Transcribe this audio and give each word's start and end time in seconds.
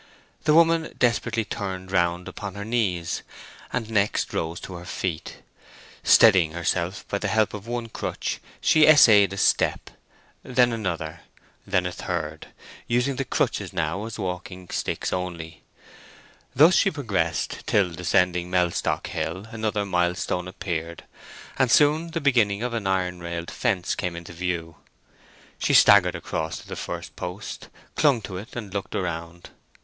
The 0.45 0.55
woman 0.55 0.95
desperately 0.97 1.45
turned 1.45 1.91
round 1.91 2.27
upon 2.27 2.55
her 2.55 2.65
knees, 2.65 3.21
and 3.71 3.87
next 3.91 4.33
rose 4.33 4.59
to 4.61 4.73
her 4.73 4.83
feet. 4.83 5.43
Steadying 6.01 6.53
herself 6.53 7.07
by 7.07 7.19
the 7.19 7.27
help 7.27 7.53
of 7.53 7.67
one 7.67 7.87
crutch, 7.87 8.39
she 8.59 8.87
essayed 8.87 9.31
a 9.31 9.37
step, 9.37 9.91
then 10.41 10.73
another, 10.73 11.19
then 11.67 11.85
a 11.85 11.91
third, 11.91 12.47
using 12.87 13.17
the 13.17 13.23
crutches 13.23 13.73
now 13.73 14.05
as 14.05 14.17
walking 14.17 14.69
sticks 14.71 15.13
only. 15.13 15.61
Thus 16.55 16.73
she 16.73 16.89
progressed 16.89 17.59
till 17.67 17.91
descending 17.91 18.49
Mellstock 18.49 19.05
Hill 19.05 19.45
another 19.51 19.85
milestone 19.85 20.47
appeared, 20.47 21.03
and 21.59 21.69
soon 21.69 22.07
the 22.09 22.21
beginning 22.21 22.63
of 22.63 22.73
an 22.73 22.87
iron 22.87 23.19
railed 23.19 23.51
fence 23.51 23.93
came 23.93 24.15
into 24.15 24.33
view. 24.33 24.77
She 25.59 25.75
staggered 25.75 26.15
across 26.15 26.57
to 26.57 26.67
the 26.67 26.75
first 26.75 27.15
post, 27.15 27.69
clung 27.95 28.21
to 28.23 28.37
it, 28.37 28.55
and 28.55 28.73
looked 28.73 28.95
around. 28.95 29.51